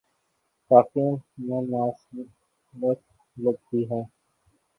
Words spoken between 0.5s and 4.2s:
کافی مماثلت لگتی ہے۔